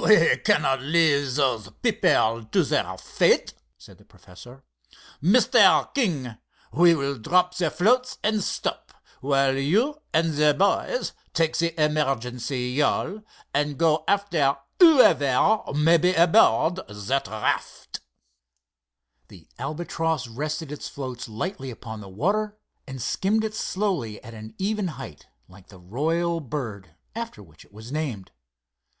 "We 0.00 0.36
cannot 0.44 0.80
leave 0.82 1.34
those 1.34 1.68
people 1.82 2.44
to 2.44 2.62
their 2.62 2.96
fate," 2.96 3.54
said 3.76 3.98
the 3.98 4.04
Professor. 4.04 4.62
"Mr. 5.20 5.92
King, 5.94 6.36
we 6.72 6.94
will 6.94 7.18
drop 7.18 7.56
the 7.56 7.72
floats 7.72 8.16
and 8.22 8.40
stop, 8.44 8.92
while 9.20 9.58
you 9.58 10.00
and 10.14 10.34
the 10.34 10.54
boys 10.54 11.10
take 11.34 11.56
the 11.58 11.74
emergency 11.76 12.68
yawl 12.70 13.22
and 13.52 13.76
go 13.78 14.04
after 14.06 14.56
whoever 14.78 15.58
may 15.74 15.96
be 15.98 16.14
aboard 16.14 16.78
of 16.78 17.06
that 17.08 17.26
raft." 17.26 17.98
The 19.26 19.48
Albatross 19.58 20.28
rested 20.28 20.70
its 20.70 20.86
floats 20.86 21.28
lightly 21.28 21.68
upon 21.72 22.00
the 22.00 22.08
water 22.08 22.56
and 22.86 23.02
skimmed 23.02 23.42
it 23.42 23.54
slowly 23.56 24.22
at 24.22 24.34
an 24.34 24.54
even 24.56 24.86
height, 24.86 25.26
like 25.48 25.66
the 25.66 25.80
royal 25.80 26.38
bird 26.38 26.94
after 27.16 27.42
which 27.42 27.64
it 27.64 27.72
was 27.72 27.90
named. 27.90 28.30